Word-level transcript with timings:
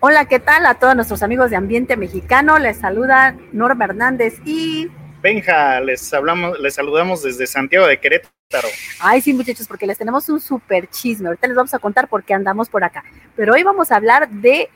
Hola, 0.00 0.26
¿qué 0.26 0.38
tal 0.38 0.64
a 0.64 0.74
todos 0.74 0.94
nuestros 0.94 1.24
amigos 1.24 1.50
de 1.50 1.56
Ambiente 1.56 1.96
Mexicano? 1.96 2.56
Les 2.60 2.76
saluda 2.76 3.36
Norma 3.50 3.84
Hernández 3.84 4.40
y 4.44 4.88
Benja, 5.20 5.80
les 5.80 6.14
hablamos, 6.14 6.56
les 6.60 6.74
saludamos 6.74 7.24
desde 7.24 7.48
Santiago 7.48 7.84
de 7.84 7.98
Querétaro. 7.98 8.68
Ay, 9.00 9.20
sí, 9.20 9.32
muchachos, 9.32 9.66
porque 9.66 9.88
les 9.88 9.98
tenemos 9.98 10.28
un 10.28 10.38
súper 10.38 10.88
chisme. 10.88 11.26
Ahorita 11.26 11.48
les 11.48 11.56
vamos 11.56 11.74
a 11.74 11.80
contar 11.80 12.06
por 12.06 12.22
qué 12.22 12.32
andamos 12.32 12.68
por 12.68 12.84
acá. 12.84 13.02
Pero 13.34 13.54
hoy 13.54 13.64
vamos 13.64 13.90
a 13.90 13.96
hablar 13.96 14.28
de 14.28 14.70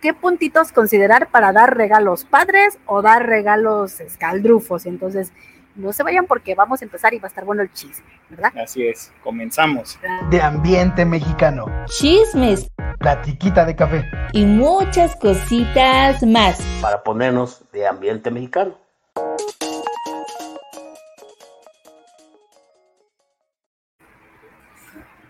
qué 0.00 0.14
puntitos 0.14 0.72
considerar 0.72 1.28
para 1.28 1.52
dar 1.52 1.76
regalos 1.76 2.24
padres 2.24 2.78
o 2.86 3.02
dar 3.02 3.26
regalos 3.26 4.00
escaldrufos. 4.00 4.86
Entonces, 4.86 5.30
no 5.74 5.92
se 5.92 6.02
vayan 6.02 6.24
porque 6.24 6.54
vamos 6.54 6.80
a 6.80 6.86
empezar 6.86 7.12
y 7.12 7.18
va 7.18 7.26
a 7.26 7.28
estar 7.28 7.44
bueno 7.44 7.60
el 7.60 7.70
chisme, 7.70 8.06
¿verdad? 8.30 8.52
Así 8.56 8.86
es, 8.86 9.12
comenzamos. 9.22 9.98
De 10.30 10.40
ambiente 10.40 11.04
mexicano. 11.04 11.66
Chismes. 11.86 12.66
Platiquita 12.98 13.64
de 13.64 13.76
café. 13.76 14.04
Y 14.32 14.44
muchas 14.44 15.14
cositas 15.14 16.20
más. 16.24 16.60
Para 16.82 17.02
ponernos 17.04 17.64
de 17.70 17.86
ambiente 17.86 18.28
mexicano. 18.30 18.76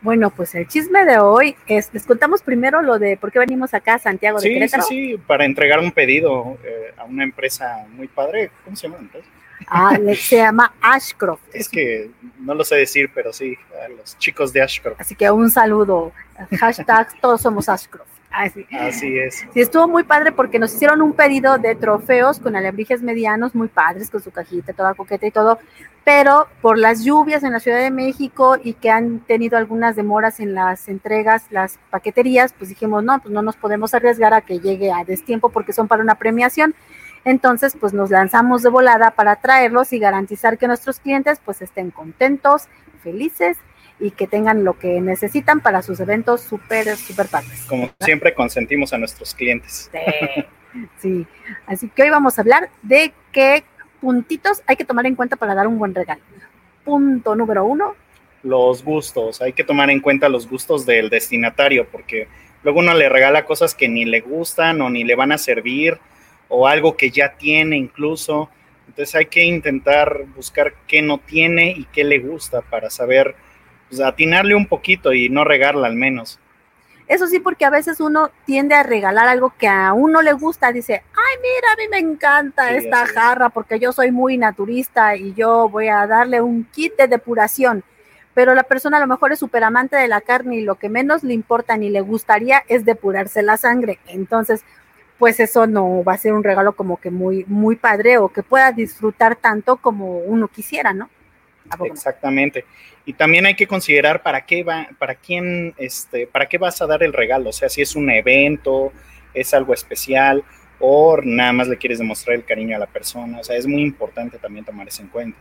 Bueno, 0.00 0.30
pues 0.30 0.54
el 0.54 0.66
chisme 0.66 1.04
de 1.04 1.18
hoy 1.18 1.56
es, 1.66 1.92
les 1.92 2.06
contamos 2.06 2.40
primero 2.40 2.80
lo 2.80 2.98
de 2.98 3.18
por 3.18 3.30
qué 3.30 3.40
venimos 3.40 3.74
acá 3.74 3.94
a 3.94 3.98
Santiago 3.98 4.38
de 4.38 4.48
sí, 4.48 4.54
Querétaro. 4.54 4.82
Sí, 4.84 5.10
sí, 5.10 5.18
para 5.26 5.44
entregar 5.44 5.80
un 5.80 5.92
pedido 5.92 6.56
eh, 6.64 6.94
a 6.96 7.04
una 7.04 7.24
empresa 7.24 7.86
muy 7.90 8.08
padre. 8.08 8.50
¿Cómo 8.64 8.76
se 8.76 8.88
llama? 8.88 9.00
Entonces? 9.00 9.30
Ah, 9.66 9.98
se 10.14 10.36
llama 10.36 10.72
Ashcroft. 10.80 11.42
Es 11.52 11.68
que 11.68 12.10
no 12.38 12.54
lo 12.54 12.64
sé 12.64 12.76
decir, 12.76 13.10
pero 13.14 13.32
sí, 13.32 13.56
a 13.84 13.88
los 13.88 14.16
chicos 14.18 14.52
de 14.52 14.62
Ashcroft. 14.62 15.00
Así 15.00 15.14
que 15.14 15.30
un 15.30 15.50
saludo. 15.50 16.12
Hashtag 16.58 17.20
todos 17.20 17.40
somos 17.40 17.68
Ashcroft. 17.68 18.08
Así. 18.30 18.66
Así 18.70 19.18
es. 19.18 19.46
Sí, 19.52 19.60
estuvo 19.60 19.88
muy 19.88 20.04
padre 20.04 20.32
porque 20.32 20.58
nos 20.58 20.74
hicieron 20.74 21.00
un 21.00 21.14
pedido 21.14 21.58
de 21.58 21.74
trofeos 21.74 22.38
con 22.38 22.56
alebrijes 22.56 23.02
medianos 23.02 23.54
muy 23.54 23.68
padres, 23.68 24.10
con 24.10 24.22
su 24.22 24.30
cajita, 24.30 24.74
toda 24.74 24.94
coqueta 24.94 25.26
y 25.26 25.30
todo, 25.30 25.58
pero 26.04 26.46
por 26.60 26.78
las 26.78 27.04
lluvias 27.04 27.42
en 27.42 27.52
la 27.52 27.60
Ciudad 27.60 27.78
de 27.80 27.90
México 27.90 28.56
y 28.62 28.74
que 28.74 28.90
han 28.90 29.20
tenido 29.20 29.56
algunas 29.56 29.96
demoras 29.96 30.40
en 30.40 30.54
las 30.54 30.88
entregas, 30.88 31.44
las 31.50 31.78
paqueterías, 31.90 32.52
pues 32.52 32.68
dijimos, 32.68 33.02
no, 33.02 33.18
pues 33.20 33.32
no 33.32 33.42
nos 33.42 33.56
podemos 33.56 33.94
arriesgar 33.94 34.34
a 34.34 34.42
que 34.42 34.60
llegue 34.60 34.92
a 34.92 35.04
destiempo 35.04 35.48
porque 35.48 35.72
son 35.72 35.88
para 35.88 36.02
una 36.02 36.14
premiación. 36.14 36.74
Entonces, 37.24 37.76
pues 37.78 37.92
nos 37.92 38.10
lanzamos 38.10 38.62
de 38.62 38.70
volada 38.70 39.10
para 39.10 39.36
traerlos 39.36 39.92
y 39.92 39.98
garantizar 39.98 40.58
que 40.58 40.66
nuestros 40.66 41.00
clientes 41.00 41.40
pues 41.44 41.62
estén 41.62 41.90
contentos, 41.90 42.68
felices 43.02 43.58
y 44.00 44.12
que 44.12 44.26
tengan 44.26 44.64
lo 44.64 44.78
que 44.78 45.00
necesitan 45.00 45.60
para 45.60 45.82
sus 45.82 46.00
eventos 46.00 46.40
súper, 46.40 46.96
súper 46.96 47.26
padres. 47.26 47.64
Como 47.68 47.90
siempre 48.00 48.34
consentimos 48.34 48.92
a 48.92 48.98
nuestros 48.98 49.34
clientes. 49.34 49.90
Sí, 49.92 50.44
sí, 50.98 51.26
así 51.66 51.88
que 51.88 52.04
hoy 52.04 52.10
vamos 52.10 52.38
a 52.38 52.42
hablar 52.42 52.70
de 52.82 53.12
qué 53.32 53.64
puntitos 54.00 54.62
hay 54.66 54.76
que 54.76 54.84
tomar 54.84 55.06
en 55.06 55.16
cuenta 55.16 55.36
para 55.36 55.54
dar 55.54 55.66
un 55.66 55.78
buen 55.78 55.94
regalo. 55.94 56.22
Punto 56.84 57.34
número 57.34 57.64
uno. 57.64 57.94
Los 58.44 58.84
gustos, 58.84 59.42
hay 59.42 59.52
que 59.52 59.64
tomar 59.64 59.90
en 59.90 60.00
cuenta 60.00 60.28
los 60.28 60.48
gustos 60.48 60.86
del 60.86 61.10
destinatario 61.10 61.88
porque 61.90 62.28
luego 62.62 62.78
uno 62.78 62.94
le 62.94 63.08
regala 63.08 63.44
cosas 63.44 63.74
que 63.74 63.88
ni 63.88 64.04
le 64.04 64.20
gustan 64.20 64.80
o 64.80 64.88
ni 64.88 65.02
le 65.02 65.16
van 65.16 65.32
a 65.32 65.38
servir 65.38 65.98
o 66.48 66.66
algo 66.66 66.96
que 66.96 67.10
ya 67.10 67.34
tiene 67.36 67.76
incluso. 67.76 68.50
Entonces 68.86 69.14
hay 69.14 69.26
que 69.26 69.44
intentar 69.44 70.24
buscar 70.34 70.74
qué 70.86 71.02
no 71.02 71.18
tiene 71.18 71.70
y 71.70 71.84
qué 71.86 72.04
le 72.04 72.18
gusta 72.18 72.62
para 72.62 72.90
saber 72.90 73.36
pues, 73.88 74.00
atinarle 74.00 74.54
un 74.54 74.66
poquito 74.66 75.12
y 75.12 75.28
no 75.28 75.44
regarla 75.44 75.86
al 75.86 75.94
menos. 75.94 76.40
Eso 77.08 77.26
sí, 77.26 77.40
porque 77.40 77.64
a 77.64 77.70
veces 77.70 78.00
uno 78.00 78.30
tiende 78.44 78.74
a 78.74 78.82
regalar 78.82 79.28
algo 79.28 79.54
que 79.58 79.66
a 79.66 79.94
uno 79.94 80.20
le 80.20 80.34
gusta. 80.34 80.72
Dice, 80.72 81.02
ay, 81.14 81.36
mira, 81.42 81.72
a 81.72 81.76
mí 81.76 81.88
me 81.90 81.98
encanta 81.98 82.68
Sí, 82.68 82.76
esta 82.76 83.06
jarra 83.06 83.48
porque 83.48 83.78
yo 83.78 83.92
soy 83.92 84.10
muy 84.10 84.36
naturista 84.36 85.16
y 85.16 85.32
yo 85.32 85.70
voy 85.70 85.88
a 85.88 86.06
darle 86.06 86.42
un 86.42 86.64
kit 86.64 86.96
de 86.98 87.08
depuración. 87.08 87.82
Pero 88.34 88.54
la 88.54 88.62
persona 88.62 88.98
a 88.98 89.00
lo 89.00 89.06
mejor 89.06 89.32
es 89.32 89.38
súper 89.38 89.64
amante 89.64 89.96
de 89.96 90.06
la 90.06 90.20
carne 90.20 90.56
y 90.56 90.60
lo 90.60 90.74
que 90.74 90.90
menos 90.90 91.24
le 91.24 91.32
importa 91.32 91.78
ni 91.78 91.88
le 91.88 92.02
gustaría 92.02 92.62
es 92.68 92.84
depurarse 92.84 93.42
la 93.42 93.56
sangre. 93.56 93.98
Entonces, 94.06 94.62
pues 95.18 95.40
eso 95.40 95.66
no 95.66 96.04
va 96.04 96.14
a 96.14 96.18
ser 96.18 96.32
un 96.32 96.44
regalo 96.44 96.72
como 96.74 96.98
que 96.98 97.10
muy, 97.10 97.44
muy 97.46 97.76
padre 97.76 98.18
o 98.18 98.28
que 98.28 98.42
pueda 98.42 98.72
disfrutar 98.72 99.36
tanto 99.36 99.76
como 99.76 100.18
uno 100.18 100.48
quisiera, 100.48 100.92
¿no? 100.92 101.10
Exactamente. 101.84 102.64
Y 103.04 103.14
también 103.14 103.46
hay 103.46 103.54
que 103.54 103.66
considerar 103.66 104.22
para 104.22 104.46
qué 104.46 104.62
va, 104.62 104.88
para 104.98 105.14
quién, 105.14 105.74
este, 105.76 106.26
para 106.26 106.46
qué 106.46 106.58
vas 106.58 106.80
a 106.80 106.86
dar 106.86 107.02
el 107.02 107.12
regalo. 107.12 107.50
O 107.50 107.52
sea, 107.52 107.68
si 107.68 107.82
es 107.82 107.96
un 107.96 108.10
evento, 108.10 108.92
es 109.34 109.52
algo 109.54 109.74
especial, 109.74 110.44
o 110.78 111.18
nada 111.22 111.52
más 111.52 111.68
le 111.68 111.76
quieres 111.76 111.98
demostrar 111.98 112.36
el 112.36 112.44
cariño 112.44 112.76
a 112.76 112.78
la 112.78 112.86
persona. 112.86 113.40
O 113.40 113.44
sea, 113.44 113.56
es 113.56 113.66
muy 113.66 113.82
importante 113.82 114.38
también 114.38 114.64
tomar 114.64 114.88
eso 114.88 115.02
en 115.02 115.08
cuenta. 115.08 115.38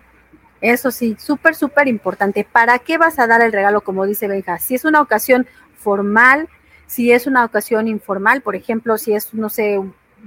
Eso 0.59 0.89
sí, 0.89 1.15
súper, 1.19 1.53
súper 1.53 1.87
importante. 1.87 2.45
¿Para 2.49 2.79
qué 2.79 2.97
vas 2.97 3.19
a 3.19 3.27
dar 3.27 3.41
el 3.41 3.51
regalo, 3.51 3.81
como 3.81 4.05
dice 4.05 4.27
Benja? 4.27 4.57
Si 4.57 4.75
es 4.75 4.85
una 4.85 5.01
ocasión 5.01 5.45
formal, 5.75 6.49
si 6.87 7.11
es 7.11 7.27
una 7.27 7.45
ocasión 7.45 7.87
informal, 7.87 8.41
por 8.41 8.55
ejemplo, 8.55 8.97
si 8.97 9.13
es, 9.13 9.33
no 9.33 9.49
sé, 9.49 9.79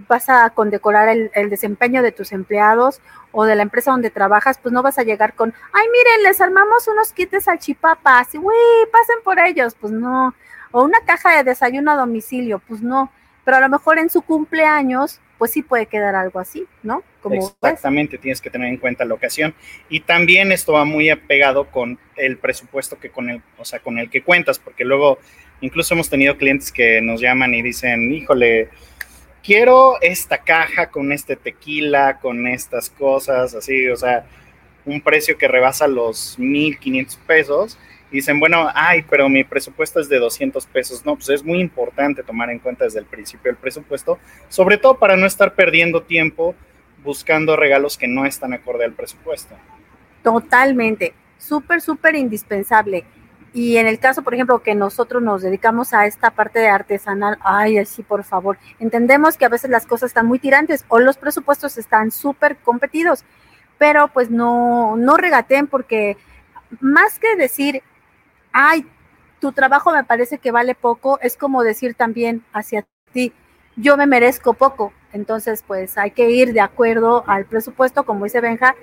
vas 0.08 0.28
a 0.28 0.50
condecorar 0.50 1.08
el, 1.08 1.50
desempeño 1.50 2.02
de 2.02 2.12
tus 2.12 2.32
empleados 2.32 3.00
o 3.32 3.44
de 3.44 3.56
la 3.56 3.62
empresa 3.62 3.90
donde 3.90 4.10
trabajas, 4.10 4.58
pues 4.62 4.72
no 4.72 4.82
vas 4.82 4.98
a 4.98 5.02
llegar 5.02 5.34
con, 5.34 5.52
ay, 5.72 5.86
miren, 5.90 6.22
les 6.22 6.40
armamos 6.40 6.86
unos 6.88 7.12
kits 7.12 7.32
de 7.32 7.40
salchipapas, 7.40 8.34
y 8.34 8.38
uy, 8.38 8.54
pasen 8.92 9.22
por 9.24 9.38
ellos, 9.38 9.74
pues 9.80 9.92
no. 9.92 10.34
O 10.72 10.84
una 10.84 11.00
caja 11.04 11.36
de 11.36 11.44
desayuno 11.44 11.92
a 11.92 11.96
domicilio, 11.96 12.60
pues 12.68 12.80
no. 12.80 13.10
Pero 13.44 13.56
a 13.56 13.60
lo 13.60 13.68
mejor 13.68 13.98
en 13.98 14.10
su 14.10 14.22
cumpleaños, 14.22 15.20
pues 15.38 15.52
sí 15.52 15.62
puede 15.62 15.86
quedar 15.86 16.14
algo 16.14 16.38
así, 16.38 16.66
¿no? 16.82 17.02
Como. 17.22 17.36
Exactamente, 17.36 18.18
tienes 18.18 18.40
que 18.40 18.50
tener 18.50 18.68
en 18.68 18.76
cuenta 18.76 19.04
la 19.04 19.14
ocasión. 19.14 19.54
Y 19.88 20.00
también 20.00 20.52
esto 20.52 20.74
va 20.74 20.84
muy 20.84 21.08
apegado 21.08 21.70
con 21.70 21.98
el 22.16 22.36
presupuesto 22.36 22.98
que 22.98 23.10
con 23.10 23.30
el, 23.30 23.42
o 23.58 23.64
sea, 23.64 23.80
con 23.80 23.98
el 23.98 24.10
que 24.10 24.22
cuentas, 24.22 24.58
porque 24.58 24.84
luego 24.84 25.18
incluso 25.60 25.94
hemos 25.94 26.08
tenido 26.08 26.36
clientes 26.36 26.70
que 26.72 27.00
nos 27.00 27.20
llaman 27.20 27.54
y 27.54 27.62
dicen, 27.62 28.12
híjole, 28.12 28.68
quiero 29.42 30.00
esta 30.00 30.38
caja 30.38 30.90
con 30.90 31.12
este 31.12 31.36
tequila, 31.36 32.18
con 32.20 32.46
estas 32.46 32.90
cosas, 32.90 33.54
así, 33.54 33.88
o 33.88 33.96
sea, 33.96 34.26
un 34.84 35.00
precio 35.00 35.36
que 35.36 35.48
rebasa 35.48 35.86
los 35.86 36.38
1.500 36.38 37.18
pesos. 37.26 37.78
Y 38.10 38.16
dicen, 38.16 38.40
bueno, 38.40 38.68
ay, 38.74 39.04
pero 39.08 39.28
mi 39.28 39.44
presupuesto 39.44 40.00
es 40.00 40.08
de 40.08 40.18
200 40.18 40.66
pesos. 40.66 41.06
No, 41.06 41.14
pues 41.14 41.28
es 41.28 41.44
muy 41.44 41.60
importante 41.60 42.24
tomar 42.24 42.50
en 42.50 42.58
cuenta 42.58 42.84
desde 42.84 42.98
el 42.98 43.06
principio 43.06 43.50
el 43.50 43.56
presupuesto, 43.56 44.18
sobre 44.48 44.78
todo 44.78 44.98
para 44.98 45.16
no 45.16 45.26
estar 45.26 45.54
perdiendo 45.54 46.02
tiempo 46.02 46.54
buscando 47.04 47.56
regalos 47.56 47.96
que 47.96 48.08
no 48.08 48.26
están 48.26 48.52
acorde 48.52 48.84
al 48.84 48.92
presupuesto. 48.92 49.54
Totalmente, 50.22 51.14
súper, 51.38 51.80
súper 51.80 52.16
indispensable. 52.16 53.04
Y 53.52 53.78
en 53.78 53.86
el 53.86 53.98
caso, 53.98 54.22
por 54.22 54.34
ejemplo, 54.34 54.62
que 54.62 54.74
nosotros 54.74 55.22
nos 55.22 55.42
dedicamos 55.42 55.92
a 55.92 56.06
esta 56.06 56.30
parte 56.30 56.60
de 56.60 56.68
artesanal, 56.68 57.38
ay, 57.42 57.78
así 57.78 58.02
por 58.02 58.22
favor, 58.22 58.58
entendemos 58.78 59.36
que 59.36 59.44
a 59.44 59.48
veces 59.48 59.70
las 59.70 59.86
cosas 59.86 60.08
están 60.08 60.26
muy 60.26 60.38
tirantes 60.38 60.84
o 60.88 61.00
los 61.00 61.16
presupuestos 61.16 61.76
están 61.76 62.12
súper 62.12 62.58
competidos, 62.58 63.24
pero 63.76 64.08
pues 64.08 64.30
no, 64.30 64.96
no 64.96 65.16
regateen 65.16 65.66
porque 65.66 66.16
más 66.80 67.18
que 67.18 67.34
decir, 67.34 67.82
ay, 68.52 68.86
tu 69.40 69.52
trabajo 69.52 69.92
me 69.92 70.04
parece 70.04 70.38
que 70.38 70.52
vale 70.52 70.74
poco, 70.76 71.18
es 71.20 71.36
como 71.36 71.62
decir 71.64 71.94
también 71.94 72.44
hacia 72.52 72.86
ti, 73.12 73.32
yo 73.74 73.96
me 73.96 74.06
merezco 74.06 74.54
poco. 74.54 74.92
Entonces, 75.12 75.64
pues 75.66 75.98
hay 75.98 76.12
que 76.12 76.30
ir 76.30 76.52
de 76.52 76.60
acuerdo 76.60 77.24
al 77.26 77.46
presupuesto, 77.46 78.04
como 78.04 78.24
dice 78.24 78.40
Benja, 78.40 78.76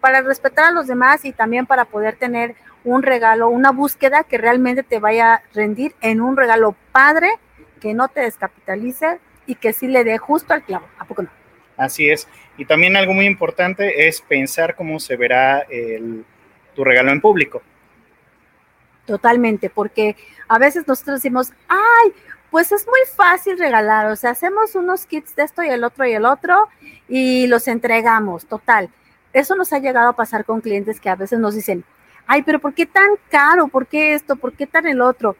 para 0.00 0.22
respetar 0.22 0.66
a 0.66 0.70
los 0.70 0.86
demás 0.86 1.24
y 1.24 1.32
también 1.32 1.66
para 1.66 1.84
poder 1.84 2.16
tener 2.16 2.54
un 2.84 3.02
regalo, 3.02 3.48
una 3.48 3.70
búsqueda 3.70 4.24
que 4.24 4.38
realmente 4.38 4.82
te 4.82 4.98
vaya 4.98 5.34
a 5.34 5.42
rendir 5.54 5.94
en 6.00 6.20
un 6.20 6.36
regalo 6.36 6.74
padre, 6.92 7.30
que 7.80 7.94
no 7.94 8.08
te 8.08 8.20
descapitalice 8.20 9.18
y 9.46 9.54
que 9.56 9.72
sí 9.72 9.88
le 9.88 10.04
dé 10.04 10.18
justo 10.18 10.54
al 10.54 10.62
clavo. 10.62 10.86
¿A 10.98 11.04
poco 11.04 11.22
no? 11.22 11.30
Así 11.76 12.08
es. 12.08 12.28
Y 12.56 12.64
también 12.64 12.96
algo 12.96 13.14
muy 13.14 13.26
importante 13.26 14.08
es 14.08 14.20
pensar 14.20 14.74
cómo 14.74 14.98
se 14.98 15.16
verá 15.16 15.60
el, 15.60 16.24
tu 16.74 16.84
regalo 16.84 17.10
en 17.10 17.20
público. 17.20 17.62
Totalmente, 19.06 19.70
porque 19.70 20.16
a 20.48 20.58
veces 20.58 20.86
nosotros 20.86 21.22
decimos, 21.22 21.52
ay, 21.68 22.12
pues 22.50 22.72
es 22.72 22.86
muy 22.86 23.00
fácil 23.14 23.58
regalar, 23.58 24.06
o 24.06 24.16
sea, 24.16 24.30
hacemos 24.30 24.74
unos 24.74 25.06
kits 25.06 25.36
de 25.36 25.44
esto 25.44 25.62
y 25.62 25.68
el 25.68 25.84
otro 25.84 26.06
y 26.06 26.12
el 26.12 26.24
otro 26.24 26.68
y 27.08 27.46
los 27.46 27.68
entregamos, 27.68 28.46
total. 28.46 28.90
Eso 29.38 29.54
nos 29.54 29.72
ha 29.72 29.78
llegado 29.78 30.08
a 30.08 30.16
pasar 30.16 30.44
con 30.44 30.60
clientes 30.60 31.00
que 31.00 31.08
a 31.08 31.14
veces 31.14 31.38
nos 31.38 31.54
dicen, 31.54 31.84
ay, 32.26 32.42
pero 32.42 32.58
¿por 32.58 32.74
qué 32.74 32.86
tan 32.86 33.10
caro? 33.30 33.68
¿Por 33.68 33.86
qué 33.86 34.14
esto? 34.14 34.34
¿Por 34.34 34.52
qué 34.52 34.66
tan 34.66 34.86
el 34.88 35.00
otro? 35.00 35.36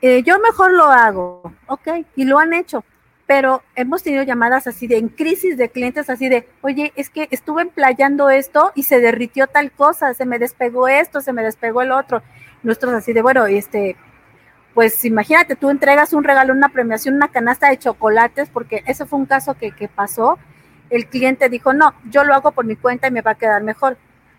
Eh, 0.00 0.22
yo 0.22 0.38
mejor 0.38 0.72
lo 0.72 0.84
hago, 0.84 1.52
ok, 1.66 1.88
y 2.14 2.26
lo 2.26 2.38
han 2.38 2.52
hecho, 2.52 2.84
pero 3.26 3.62
hemos 3.74 4.02
tenido 4.02 4.22
llamadas 4.22 4.66
así 4.66 4.86
de 4.86 4.98
en 4.98 5.08
crisis 5.08 5.56
de 5.56 5.70
clientes 5.70 6.10
así 6.10 6.28
de, 6.28 6.46
oye, 6.60 6.92
es 6.94 7.10
que 7.10 7.26
estuve 7.30 7.62
emplayando 7.62 8.30
esto 8.30 8.70
y 8.74 8.84
se 8.84 9.00
derritió 9.00 9.46
tal 9.46 9.72
cosa, 9.72 10.14
se 10.14 10.26
me 10.26 10.38
despegó 10.38 10.86
esto, 10.86 11.20
se 11.20 11.32
me 11.32 11.42
despegó 11.42 11.82
el 11.82 11.90
otro. 11.90 12.22
Nuestros 12.62 12.94
así 12.94 13.12
de, 13.12 13.22
bueno, 13.22 13.46
este, 13.46 13.96
pues 14.74 15.04
imagínate, 15.04 15.56
tú 15.56 15.70
entregas 15.70 16.12
un 16.12 16.22
regalo, 16.22 16.52
una 16.52 16.68
premiación, 16.68 17.16
una 17.16 17.28
canasta 17.28 17.68
de 17.70 17.78
chocolates, 17.78 18.48
porque 18.50 18.84
ese 18.86 19.06
fue 19.06 19.18
un 19.18 19.26
caso 19.26 19.54
que, 19.54 19.72
que 19.72 19.88
pasó. 19.88 20.38
El 20.90 21.06
cliente 21.06 21.48
dijo, 21.48 21.72
no, 21.72 21.94
yo 22.10 22.24
lo 22.24 22.34
hago 22.34 22.52
por 22.52 22.64
mi 22.64 22.76
cuenta 22.76 23.08
y 23.08 23.10
me 23.10 23.22
va 23.22 23.32
a 23.32 23.36
quedar 23.36 23.62
mejor. 23.62 23.96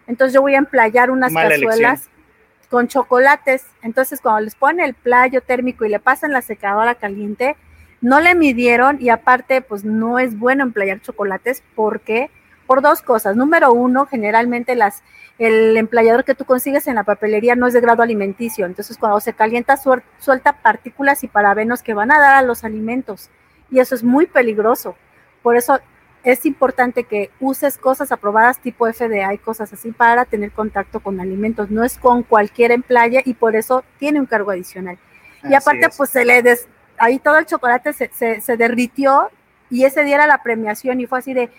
Entonces 0.07 0.33
yo 0.33 0.42
voy 0.42 0.56
a 0.56 0.59
emplayar 0.59 1.12
unas 1.12 1.31
Mala 1.31 1.50
cazuelas 1.50 2.01
elección. 2.01 2.69
con 2.69 2.88
chocolates. 2.88 3.65
Entonces 3.81 4.21
cuando 4.21 4.42
les 4.42 4.56
ponen 4.56 4.86
el 4.86 4.94
playo 4.94 5.42
térmico 5.42 5.86
y 5.86 5.89
le 5.89 6.00
pasan 6.00 6.31
la 6.31 6.42
secadora 6.42 6.95
caliente, 6.95 7.56
no 8.01 8.19
le 8.19 8.36
midieron 8.36 9.01
y 9.01 9.09
aparte 9.09 9.62
pues 9.62 9.83
no 9.83 10.19
es 10.19 10.38
bueno 10.38 10.63
emplayar 10.63 11.01
chocolates 11.01 11.63
porque 11.75 12.30
por 12.68 12.81
dos 12.81 13.01
cosas. 13.01 13.36
Número 13.36 13.74
uno, 13.74 14.06
generalmente 14.06 14.75
las 14.75 15.03
el 15.38 15.75
emplayador 15.75 16.24
que 16.24 16.33
tú 16.33 16.45
consigues 16.45 16.88
en 16.88 16.95
la 16.95 17.03
papelería 17.03 17.56
no 17.56 17.68
es 17.68 17.74
de 17.74 17.81
grado 17.81 18.03
alimenticio, 18.03 18.65
entonces 18.65 18.97
cuando 18.97 19.19
se 19.19 19.33
calienta 19.33 19.75
suelta 19.75 20.53
partículas 20.62 21.25
y 21.25 21.27
parabenos 21.27 21.83
que 21.83 21.94
van 21.94 22.12
a 22.12 22.19
dar 22.19 22.36
a 22.36 22.42
los 22.42 22.63
alimentos 22.63 23.30
y 23.69 23.80
eso 23.80 23.95
es 23.95 24.03
muy 24.03 24.27
peligroso. 24.27 24.95
Por 25.42 25.57
eso 25.57 25.80
es 26.25 26.45
importante 26.45 27.04
que 27.04 27.30
uses 27.39 27.77
cosas 27.77 28.12
aprobadas 28.12 28.60
tipo 28.60 28.92
FDA 28.92 29.31
y 29.33 29.38
cosas 29.38 29.72
así 29.72 29.92
para 29.92 30.25
tener 30.25 30.51
contacto 30.51 31.00
con 31.00 31.22
alimentos. 31.22 31.69
No 31.69 31.83
es 31.83 32.00
con 32.00 32.24
cualquier 32.24 32.72
emplaya 32.72 33.22
y 33.24 33.36
por 33.36 33.56
eso 33.56 33.86
tiene 34.00 34.19
un 34.19 34.25
cargo 34.25 34.50
adicional. 34.50 34.98
Y 35.44 35.54
aparte, 35.54 35.86
es. 35.86 35.95
pues 35.95 36.10
se 36.10 36.25
le 36.25 36.42
des, 36.42 36.68
ahí 36.98 37.19
todo 37.19 37.38
el 37.38 37.45
chocolate 37.45 37.94
se, 37.94 38.10
se, 38.12 38.42
se 38.42 38.57
derritió 38.57 39.30
y 39.69 39.86
ese 39.86 40.04
día 40.04 40.16
era 40.16 40.27
la 40.27 40.42
premiación 40.42 41.00
y 41.00 41.06
fue 41.06 41.19
así 41.19 41.36
de, 41.36 41.51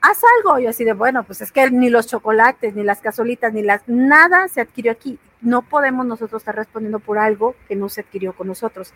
haz 0.00 0.20
algo. 0.38 0.60
Yo 0.60 0.70
así 0.70 0.84
de, 0.84 0.92
bueno, 0.92 1.24
pues 1.24 1.40
es 1.40 1.50
que 1.50 1.68
ni 1.68 1.90
los 1.90 2.06
chocolates, 2.06 2.76
ni 2.76 2.84
las 2.84 3.00
cazuelitas, 3.00 3.52
ni 3.52 3.62
las, 3.62 3.82
nada 3.88 4.46
se 4.46 4.60
adquirió 4.60 4.92
aquí. 4.92 5.18
No 5.40 5.62
podemos 5.62 6.06
nosotros 6.06 6.42
estar 6.42 6.54
respondiendo 6.54 7.00
por 7.00 7.18
algo 7.18 7.56
que 7.66 7.74
no 7.74 7.88
se 7.88 8.02
adquirió 8.02 8.32
con 8.32 8.46
nosotros. 8.46 8.92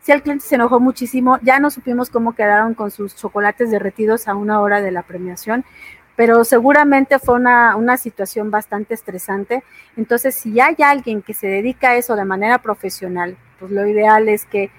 Si 0.00 0.12
el 0.12 0.22
cliente 0.22 0.44
se 0.44 0.54
enojó 0.54 0.80
muchísimo, 0.80 1.38
ya 1.42 1.58
no 1.58 1.70
supimos 1.70 2.10
cómo 2.10 2.34
quedaron 2.34 2.74
con 2.74 2.90
sus 2.90 3.16
chocolates 3.16 3.70
derretidos 3.70 4.28
a 4.28 4.34
una 4.34 4.60
hora 4.60 4.80
de 4.80 4.90
la 4.90 5.02
premiación, 5.02 5.64
pero 6.16 6.44
seguramente 6.44 7.18
fue 7.18 7.34
una, 7.34 7.76
una 7.76 7.96
situación 7.96 8.50
bastante 8.50 8.94
estresante. 8.94 9.62
Entonces, 9.96 10.34
si 10.34 10.58
hay 10.60 10.76
alguien 10.82 11.22
que 11.22 11.34
se 11.34 11.46
dedica 11.46 11.90
a 11.90 11.96
eso 11.96 12.16
de 12.16 12.24
manera 12.24 12.58
profesional, 12.58 13.36
pues 13.58 13.70
lo 13.70 13.86
ideal 13.86 14.28
es 14.28 14.44
que 14.44 14.70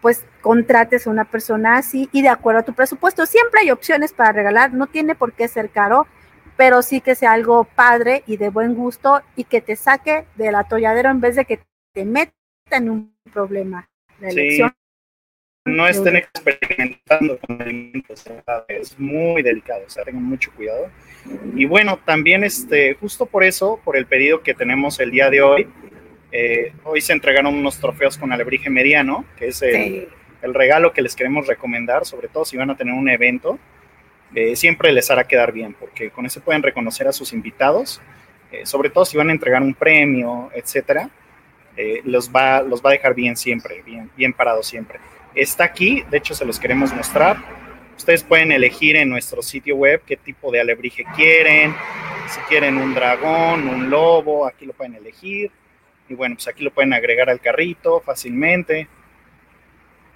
pues 0.00 0.26
contrates 0.42 1.06
a 1.06 1.10
una 1.10 1.24
persona 1.24 1.78
así 1.78 2.10
y 2.12 2.20
de 2.20 2.28
acuerdo 2.28 2.60
a 2.60 2.64
tu 2.64 2.74
presupuesto. 2.74 3.24
Siempre 3.24 3.60
hay 3.62 3.70
opciones 3.70 4.12
para 4.12 4.32
regalar, 4.32 4.74
no 4.74 4.86
tiene 4.86 5.14
por 5.14 5.32
qué 5.32 5.48
ser 5.48 5.70
caro, 5.70 6.06
pero 6.56 6.82
sí 6.82 7.00
que 7.00 7.14
sea 7.14 7.32
algo 7.32 7.64
padre 7.64 8.22
y 8.26 8.36
de 8.36 8.50
buen 8.50 8.74
gusto 8.74 9.22
y 9.34 9.44
que 9.44 9.60
te 9.60 9.76
saque 9.76 10.26
del 10.36 10.56
atolladero 10.56 11.10
en 11.10 11.20
vez 11.20 11.36
de 11.36 11.46
que 11.46 11.60
te 11.94 12.04
meta 12.04 12.34
en 12.70 12.90
un 12.90 13.16
problema 13.32 13.88
Sí. 14.30 14.60
No 15.66 15.88
estén 15.88 16.16
experimentando 16.16 17.38
con 17.38 17.62
alimentos, 17.62 18.22
es 18.68 18.98
muy 19.00 19.42
delicado, 19.42 19.84
o 19.86 19.88
sea, 19.90 20.04
tengan 20.04 20.22
mucho 20.22 20.52
cuidado. 20.54 20.90
Y 21.54 21.64
bueno, 21.64 21.98
también 22.04 22.44
este, 22.44 22.94
justo 22.94 23.24
por 23.24 23.44
eso, 23.44 23.80
por 23.82 23.96
el 23.96 24.04
pedido 24.04 24.42
que 24.42 24.52
tenemos 24.52 25.00
el 25.00 25.10
día 25.10 25.30
de 25.30 25.40
hoy, 25.40 25.66
eh, 26.32 26.74
hoy 26.84 27.00
se 27.00 27.14
entregaron 27.14 27.54
unos 27.54 27.78
trofeos 27.78 28.18
con 28.18 28.30
alebrije 28.30 28.68
mediano, 28.68 29.24
que 29.38 29.48
es 29.48 29.62
el, 29.62 29.72
Sí. 29.72 30.08
el 30.42 30.52
regalo 30.52 30.92
que 30.92 31.00
les 31.00 31.16
queremos 31.16 31.46
recomendar, 31.46 32.04
sobre 32.04 32.28
todo 32.28 32.44
si 32.44 32.58
van 32.58 32.68
a 32.68 32.76
tener 32.76 32.92
un 32.92 33.08
evento, 33.08 33.58
eh, 34.34 34.56
siempre 34.56 34.92
les 34.92 35.10
hará 35.10 35.24
quedar 35.24 35.52
bien, 35.52 35.74
porque 35.80 36.10
con 36.10 36.26
eso 36.26 36.42
pueden 36.42 36.62
reconocer 36.62 37.08
a 37.08 37.12
sus 37.12 37.32
invitados, 37.32 38.02
eh, 38.52 38.66
sobre 38.66 38.90
todo 38.90 39.06
si 39.06 39.16
van 39.16 39.30
a 39.30 39.32
entregar 39.32 39.62
un 39.62 39.72
premio, 39.72 40.50
etcétera, 40.54 41.08
eh, 41.76 42.02
los, 42.04 42.30
va, 42.30 42.62
los 42.62 42.82
va 42.82 42.90
a 42.90 42.92
dejar 42.92 43.14
bien 43.14 43.36
siempre, 43.36 43.82
bien, 43.82 44.10
bien 44.16 44.32
parados 44.32 44.66
siempre. 44.66 45.00
Está 45.34 45.64
aquí, 45.64 46.04
de 46.10 46.18
hecho 46.18 46.34
se 46.34 46.44
los 46.44 46.60
queremos 46.60 46.92
mostrar. 46.94 47.36
Ustedes 47.96 48.22
pueden 48.22 48.52
elegir 48.52 48.96
en 48.96 49.08
nuestro 49.08 49.42
sitio 49.42 49.76
web 49.76 50.02
qué 50.06 50.16
tipo 50.16 50.52
de 50.52 50.60
alebrije 50.60 51.04
quieren, 51.16 51.74
si 52.28 52.40
quieren 52.48 52.76
un 52.76 52.94
dragón, 52.94 53.68
un 53.68 53.90
lobo, 53.90 54.46
aquí 54.46 54.66
lo 54.66 54.72
pueden 54.72 54.94
elegir. 54.94 55.50
Y 56.08 56.14
bueno, 56.14 56.36
pues 56.36 56.46
aquí 56.48 56.62
lo 56.62 56.70
pueden 56.70 56.92
agregar 56.92 57.30
al 57.30 57.40
carrito 57.40 58.00
fácilmente 58.00 58.88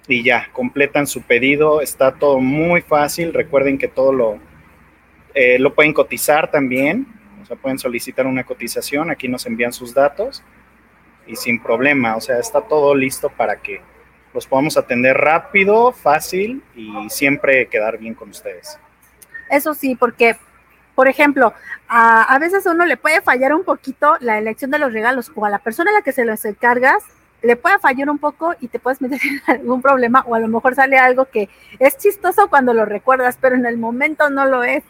y 0.07 0.23
ya, 0.23 0.49
completan 0.53 1.07
su 1.07 1.21
pedido. 1.23 1.81
Está 1.81 2.13
todo 2.13 2.39
muy 2.39 2.81
fácil. 2.81 3.33
Recuerden 3.33 3.77
que 3.77 3.87
todo 3.87 4.13
lo, 4.13 4.39
eh, 5.33 5.59
lo 5.59 5.73
pueden 5.73 5.93
cotizar 5.93 6.51
también. 6.51 7.07
O 7.41 7.45
sea, 7.45 7.55
pueden 7.55 7.79
solicitar 7.79 8.27
una 8.27 8.43
cotización. 8.43 9.09
Aquí 9.09 9.27
nos 9.27 9.45
envían 9.45 9.73
sus 9.73 9.93
datos 9.93 10.43
y 11.29 11.35
sin 11.35 11.61
problema. 11.61 12.15
O 12.15 12.21
sea, 12.21 12.39
está 12.39 12.61
todo 12.61 12.95
listo 12.95 13.29
para 13.29 13.57
que 13.57 13.81
los 14.33 14.45
podamos 14.47 14.77
atender 14.77 15.15
rápido, 15.15 15.91
fácil 15.91 16.63
y 16.75 17.09
siempre 17.09 17.67
quedar 17.67 17.97
bien 17.97 18.13
con 18.13 18.29
ustedes. 18.29 18.79
Eso 19.49 19.73
sí, 19.73 19.95
porque, 19.95 20.35
por 20.95 21.07
ejemplo, 21.07 21.53
a, 21.87 22.23
a 22.23 22.39
veces 22.39 22.65
uno 22.65 22.85
le 22.85 22.97
puede 22.97 23.21
fallar 23.21 23.53
un 23.53 23.63
poquito 23.63 24.17
la 24.19 24.37
elección 24.37 24.71
de 24.71 24.79
los 24.79 24.93
regalos 24.93 25.31
o 25.35 25.45
a 25.45 25.49
la 25.49 25.59
persona 25.59 25.91
a 25.91 25.93
la 25.93 26.01
que 26.01 26.11
se 26.11 26.25
los 26.25 26.43
encargas 26.45 27.03
le 27.41 27.55
puede 27.55 27.79
fallar 27.79 28.09
un 28.09 28.17
poco 28.17 28.53
y 28.59 28.67
te 28.67 28.79
puedes 28.79 29.01
meter 29.01 29.19
en 29.47 29.59
algún 29.59 29.81
problema 29.81 30.23
o 30.27 30.35
a 30.35 30.39
lo 30.39 30.47
mejor 30.47 30.75
sale 30.75 30.97
algo 30.97 31.25
que 31.25 31.49
es 31.79 31.97
chistoso 31.97 32.49
cuando 32.49 32.73
lo 32.73 32.85
recuerdas, 32.85 33.37
pero 33.39 33.55
en 33.55 33.65
el 33.65 33.77
momento 33.77 34.29
no 34.29 34.45
lo 34.45 34.63
es. 34.63 34.83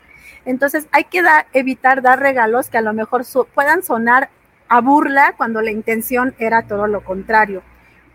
Entonces 0.45 0.87
hay 0.91 1.03
que 1.05 1.21
evitar 1.53 2.01
dar 2.01 2.19
regalos 2.19 2.69
que 2.69 2.77
a 2.77 2.81
lo 2.81 2.93
mejor 2.93 3.23
puedan 3.53 3.83
sonar 3.83 4.29
a 4.69 4.81
burla 4.81 5.33
cuando 5.35 5.61
la 5.61 5.71
intención 5.71 6.35
era 6.37 6.61
todo 6.61 6.87
lo 6.87 7.03
contrario. 7.03 7.63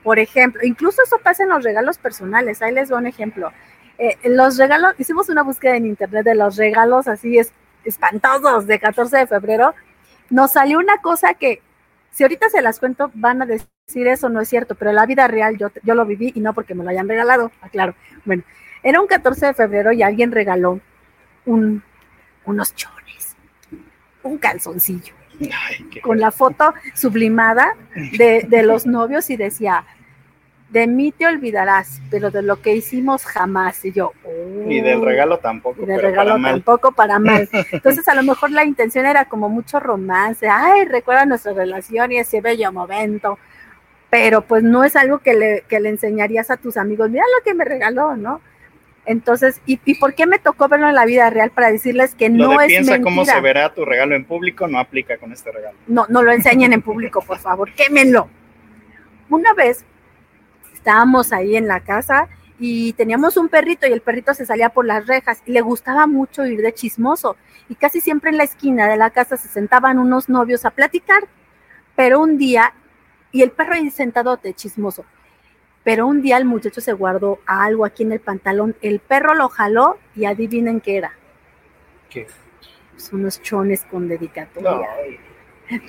Por 0.02 0.18
ejemplo, 0.18 0.62
incluso 0.64 1.02
eso 1.02 1.18
pasa 1.22 1.42
en 1.42 1.48
los 1.48 1.64
regalos 1.64 1.98
personales. 1.98 2.62
Ahí 2.62 2.72
les 2.72 2.88
doy 2.88 2.98
un 2.98 3.06
ejemplo. 3.06 3.52
Eh, 3.98 4.16
los 4.24 4.56
regalos, 4.56 4.94
hicimos 4.98 5.28
una 5.28 5.42
búsqueda 5.42 5.76
en 5.76 5.86
internet 5.86 6.24
de 6.24 6.34
los 6.34 6.56
regalos 6.56 7.08
así 7.08 7.38
es, 7.38 7.52
espantosos 7.84 8.66
de 8.66 8.78
14 8.78 9.18
de 9.18 9.26
febrero. 9.26 9.74
Nos 10.30 10.52
salió 10.52 10.78
una 10.78 10.98
cosa 10.98 11.34
que, 11.34 11.60
si 12.10 12.22
ahorita 12.22 12.48
se 12.48 12.62
las 12.62 12.78
cuento, 12.78 13.10
van 13.14 13.42
a 13.42 13.46
decir 13.46 14.06
eso 14.06 14.28
no 14.28 14.40
es 14.40 14.48
cierto, 14.48 14.76
pero 14.76 14.90
en 14.90 14.96
la 14.96 15.06
vida 15.06 15.26
real 15.26 15.58
yo, 15.58 15.70
yo 15.82 15.94
lo 15.94 16.06
viví 16.06 16.32
y 16.34 16.40
no 16.40 16.54
porque 16.54 16.74
me 16.74 16.84
lo 16.84 16.90
hayan 16.90 17.08
regalado, 17.08 17.50
aclaro. 17.60 17.94
Bueno, 18.24 18.44
era 18.82 19.00
un 19.00 19.06
14 19.06 19.46
de 19.46 19.54
febrero 19.54 19.92
y 19.92 20.02
alguien 20.02 20.30
regaló 20.30 20.80
un, 21.46 21.82
unos 22.44 22.74
chones, 22.74 23.36
un 24.22 24.38
calzoncillo 24.38 25.14
Ay, 25.40 26.00
con 26.00 26.19
la 26.20 26.31
foto 26.31 26.75
sublimada 26.94 27.75
de, 28.16 28.46
de 28.48 28.62
los 28.62 28.86
novios 28.86 29.28
y 29.31 29.36
decía, 29.36 29.84
de 30.70 30.86
mí 30.88 31.12
te 31.12 31.26
olvidarás, 31.26 32.00
pero 32.10 32.31
de 32.31 32.42
lo 32.42 32.60
que 32.60 32.75
hicimos 32.75 33.25
jamás. 33.25 33.85
Y 33.85 33.92
yo, 33.92 34.12
Y 34.68 34.80
del 34.80 34.99
"Oh". 35.00 35.04
regalo 35.04 35.38
tampoco, 35.38 35.82
Y 35.82 35.87
del 35.87 35.97
pero 35.97 36.09
regalo 36.09 36.30
para 36.30 36.38
mal. 36.40 36.52
tampoco 36.54 36.92
para 36.92 37.18
mal. 37.18 37.49
Entonces 37.73 38.09
a 38.09 38.14
lo 38.14 38.23
mejor 38.23 38.50
la 38.50 38.64
intención 38.64 39.06
era 39.06 39.25
como 39.26 39.49
mucho 39.49 39.78
romance, 39.80 40.49
ay, 40.49 40.85
recuerda 40.87 41.26
nuestra 41.26 41.52
relación 41.52 42.11
y 42.12 42.18
ese 42.18 42.40
bello 42.40 42.73
momento, 42.73 43.38
pero 44.11 44.42
pues 44.42 44.62
no 44.62 44.85
es 44.85 44.97
algo 44.97 45.18
que 45.18 45.35
le, 45.35 45.64
que 45.68 45.80
le 45.80 45.90
enseñarías 45.90 46.50
a 46.50 46.56
tus 46.56 46.76
amigos, 46.76 47.11
mira 47.11 47.25
lo 47.38 47.44
que 47.44 47.54
me 47.54 47.64
regaló, 47.64 48.16
¿no? 48.16 48.40
Entonces, 49.06 49.61
¿y, 49.66 49.78
¿y 49.84 49.96
por 49.96 50.14
qué 50.14 50.26
me 50.26 50.38
tocó 50.38 50.68
verlo 50.68 50.88
en 50.88 50.94
la 50.94 51.04
vida 51.04 51.28
real 51.30 51.50
para 51.50 51.70
decirles 51.70 52.14
que 52.14 52.28
Lo 52.30 52.49
no 52.52 52.58
de 52.58 52.64
es 52.64 52.68
piensa 52.68 52.92
mentira? 52.92 53.04
cómo 53.04 53.25
se 53.25 53.40
verá 53.40 53.75
tu 53.75 53.84
regalo 53.84 54.14
en 54.14 54.25
público 54.25 54.66
no 54.66 54.78
aplica 54.78 55.18
con 55.18 55.32
este 55.32 55.52
regalo. 55.52 55.76
no, 55.87 56.06
no 56.08 56.23
lo 56.23 56.32
enseñen 56.32 56.73
en 56.73 56.80
público, 56.82 57.20
por 57.20 57.38
favor, 57.38 57.70
quémenlo. 57.75 58.28
Una 59.28 59.52
vez 59.52 59.84
estábamos 60.73 61.32
ahí 61.32 61.56
en 61.56 61.66
la 61.66 61.80
casa 61.80 62.28
y 62.58 62.92
teníamos 62.94 63.37
un 63.37 63.49
perrito 63.49 63.87
y 63.87 63.92
el 63.92 64.00
perrito 64.00 64.32
se 64.32 64.46
salía 64.46 64.68
por 64.68 64.87
las 64.87 65.06
rejas 65.06 65.42
y 65.44 65.52
le 65.52 65.61
gustaba 65.61 66.06
mucho 66.06 66.46
ir 66.46 66.61
de 66.62 66.73
chismoso 66.73 67.37
y 67.68 67.75
casi 67.75 68.00
siempre 68.00 68.30
en 68.30 68.37
la 68.37 68.44
esquina 68.44 68.87
de 68.88 68.96
la 68.96 69.11
casa 69.11 69.37
se 69.37 69.49
sentaban 69.49 69.99
unos 69.99 70.28
novios 70.28 70.64
a 70.64 70.70
platicar, 70.70 71.25
pero 71.96 72.20
un 72.20 72.38
día, 72.38 72.73
y 73.32 73.42
el 73.42 73.50
perro 73.50 73.75
ahí 73.75 73.90
sentado 73.90 74.37
de 74.37 74.54
chismoso, 74.54 75.04
pero 75.85 76.07
un 76.07 76.23
día 76.23 76.38
el 76.38 76.47
muchacho 76.47 76.81
se 76.81 76.93
guardó 76.93 77.38
algo 77.47 77.85
aquí 77.85 78.03
en 78.03 78.12
el 78.12 78.21
pantalón, 78.21 78.75
el 78.83 78.99
perro 78.99 79.35
lo 79.35 79.49
jaló 79.49 79.99
y 80.17 80.25
adivinen 80.25 80.81
qué 80.81 80.97
era. 80.97 81.12
¿Qué? 82.11 82.26
Pues 82.93 83.12
unos 83.12 83.41
chones 83.43 83.85
con 83.85 84.09
dedicatoria 84.09 84.88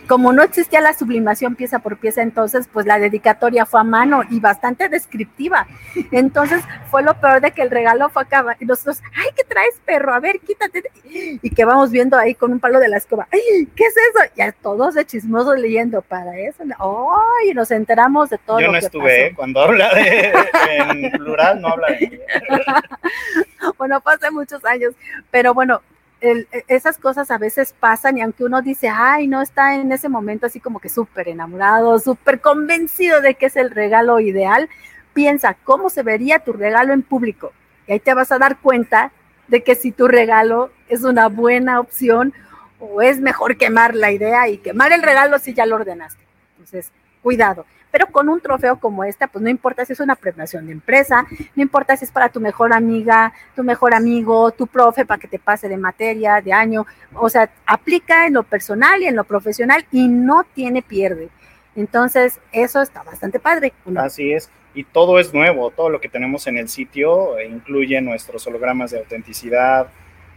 como 0.07 0.33
no 0.33 0.43
existía 0.43 0.81
la 0.81 0.93
sublimación 0.93 1.55
pieza 1.55 1.79
por 1.79 1.97
pieza, 1.97 2.21
entonces 2.21 2.69
pues 2.71 2.85
la 2.85 2.99
dedicatoria 2.99 3.65
fue 3.65 3.81
a 3.81 3.83
mano 3.83 4.23
y 4.29 4.39
bastante 4.39 4.89
descriptiva. 4.89 5.67
Entonces 6.11 6.63
fue 6.89 7.03
lo 7.03 7.19
peor 7.19 7.41
de 7.41 7.51
que 7.51 7.61
el 7.61 7.69
regalo 7.69 8.09
fue 8.09 8.23
acá 8.23 8.55
y 8.59 8.65
nosotros, 8.65 9.01
ay, 9.15 9.29
¿qué 9.35 9.43
traes, 9.43 9.75
perro? 9.85 10.13
A 10.13 10.19
ver, 10.19 10.39
quítate. 10.39 10.83
Y 11.03 11.49
que 11.49 11.65
vamos 11.65 11.91
viendo 11.91 12.17
ahí 12.17 12.35
con 12.35 12.51
un 12.51 12.59
palo 12.59 12.79
de 12.79 12.89
la 12.89 12.97
escoba, 12.97 13.27
ay, 13.31 13.67
¿qué 13.75 13.85
es 13.85 13.95
eso? 13.95 14.31
Ya 14.35 14.51
todos 14.51 14.95
de 14.95 15.05
chismosos 15.05 15.57
leyendo 15.59 16.01
para 16.01 16.37
eso. 16.37 16.63
Ay, 16.63 17.53
nos 17.53 17.71
enteramos 17.71 18.29
de 18.29 18.37
todo 18.37 18.59
Yo 18.59 18.67
lo 18.67 18.73
no 18.73 18.79
que 18.79 18.85
estuve, 18.85 19.27
¿eh? 19.27 19.33
cuando 19.35 19.61
habla 19.61 19.93
de 19.93 20.33
en 20.79 21.11
plural 21.11 21.61
no 21.61 21.69
habla 21.69 21.87
de. 21.87 22.21
Bueno, 23.77 23.99
fue 24.01 24.13
hace 24.13 24.29
muchos 24.29 24.63
años, 24.63 24.93
pero 25.31 25.53
bueno, 25.53 25.81
el- 26.25 26.47
esas 26.67 26.97
cosas 26.97 27.31
a 27.31 27.37
veces 27.37 27.73
pasan 27.79 28.17
y 28.17 28.21
aunque 28.21 28.43
uno 28.43 28.61
dice, 28.61 28.89
ay, 28.89 29.27
no 29.27 29.41
está 29.41 29.75
en 29.75 29.91
ese 29.91 30.09
momento 30.09 30.45
así 30.45 30.59
como 30.59 30.79
que 30.79 30.89
súper 30.89 31.29
enamorado, 31.29 31.99
súper 31.99 32.41
convencido 32.41 33.21
de 33.21 33.35
que 33.35 33.47
es 33.47 33.55
el 33.55 33.71
regalo 33.71 34.19
ideal, 34.19 34.69
piensa 35.13 35.55
cómo 35.63 35.89
se 35.89 36.03
vería 36.03 36.39
tu 36.39 36.53
regalo 36.53 36.93
en 36.93 37.01
público. 37.01 37.53
Y 37.87 37.93
ahí 37.93 37.99
te 37.99 38.13
vas 38.13 38.31
a 38.31 38.39
dar 38.39 38.57
cuenta 38.59 39.11
de 39.47 39.63
que 39.63 39.75
si 39.75 39.91
tu 39.91 40.07
regalo 40.07 40.71
es 40.89 41.03
una 41.03 41.27
buena 41.27 41.79
opción 41.79 42.33
o 42.79 43.01
es 43.01 43.19
mejor 43.19 43.57
quemar 43.57 43.95
la 43.95 44.11
idea 44.11 44.49
y 44.49 44.57
quemar 44.57 44.91
el 44.91 45.03
regalo 45.03 45.39
si 45.39 45.53
ya 45.53 45.65
lo 45.65 45.75
ordenaste. 45.75 46.21
Entonces, 46.53 46.91
cuidado. 47.25 47.65
Pero 47.89 48.05
con 48.07 48.29
un 48.29 48.39
trofeo 48.39 48.79
como 48.79 49.03
esta, 49.03 49.25
pues 49.25 49.41
no 49.41 49.49
importa 49.49 49.83
si 49.83 49.93
es 49.93 49.99
una 49.99 50.15
premiación 50.15 50.67
de 50.67 50.73
empresa, 50.73 51.25
no 51.55 51.63
importa 51.63 51.97
si 51.97 52.05
es 52.05 52.11
para 52.11 52.29
tu 52.29 52.39
mejor 52.39 52.71
amiga, 52.71 53.33
tu 53.55 53.63
mejor 53.63 53.95
amigo, 53.95 54.51
tu 54.51 54.67
profe 54.67 55.07
para 55.07 55.19
que 55.19 55.27
te 55.27 55.39
pase 55.39 55.67
de 55.67 55.77
materia, 55.77 56.39
de 56.39 56.53
año. 56.53 56.85
O 57.15 57.29
sea, 57.29 57.49
aplica 57.65 58.27
en 58.27 58.33
lo 58.33 58.43
personal 58.43 59.01
y 59.01 59.07
en 59.07 59.15
lo 59.15 59.23
profesional 59.23 59.87
y 59.91 60.07
no 60.07 60.43
tiene 60.53 60.83
pierde. 60.83 61.29
Entonces, 61.75 62.39
eso 62.51 62.81
está 62.83 63.01
bastante 63.01 63.39
padre. 63.39 63.73
Así 63.95 64.33
es. 64.33 64.51
Y 64.75 64.83
todo 64.83 65.17
es 65.17 65.33
nuevo, 65.33 65.71
todo 65.71 65.89
lo 65.89 65.99
que 65.99 66.09
tenemos 66.09 66.45
en 66.45 66.57
el 66.57 66.69
sitio 66.69 67.39
eh, 67.39 67.47
incluye 67.47 67.99
nuestros 68.01 68.45
hologramas 68.45 68.91
de 68.91 68.99
autenticidad, 68.99 69.87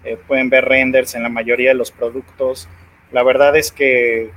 eh, 0.04 0.16
pueden 0.26 0.48
ver 0.48 0.64
renders 0.64 1.14
en 1.16 1.22
la 1.22 1.28
mayoría 1.28 1.70
de 1.70 1.74
los 1.74 1.90
productos. 1.90 2.66
La 3.12 3.22
verdad 3.24 3.56
es 3.56 3.72
que 3.72 4.30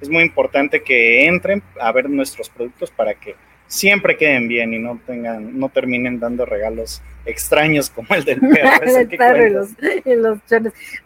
es 0.00 0.08
muy 0.08 0.22
importante 0.22 0.82
que 0.82 1.26
entren 1.26 1.62
a 1.80 1.92
ver 1.92 2.08
nuestros 2.08 2.48
productos 2.48 2.90
para 2.90 3.14
que 3.14 3.34
siempre 3.68 4.16
queden 4.16 4.48
bien 4.48 4.72
y 4.74 4.78
no 4.78 4.98
tengan, 5.06 5.58
no 5.58 5.68
terminen 5.68 6.18
dando 6.18 6.44
regalos 6.46 7.02
extraños 7.26 7.90
como 7.90 8.08
el 8.14 8.24
del 8.24 8.40
perro. 8.40 8.82
el 8.98 9.08
perro 9.08 9.46
y 9.46 9.50
los, 9.50 9.70
y 10.04 10.14
los. 10.16 10.38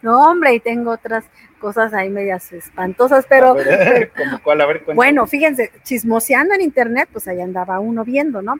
No, 0.01 0.31
hombre, 0.31 0.55
y 0.55 0.59
tengo 0.59 0.91
otras 0.91 1.25
cosas 1.59 1.93
ahí 1.93 2.09
medias 2.09 2.51
espantosas, 2.51 3.25
pero 3.29 3.53
ver, 3.53 4.11
¿Como 4.17 4.41
cuál? 4.41 4.61
A 4.61 4.65
ver, 4.65 4.77
cuéntame. 4.77 4.95
bueno, 4.95 5.27
fíjense, 5.27 5.71
chismoseando 5.83 6.55
en 6.55 6.61
internet, 6.61 7.09
pues 7.11 7.27
ahí 7.27 7.41
andaba 7.41 7.79
uno 7.79 8.03
viendo, 8.03 8.41
¿no? 8.41 8.55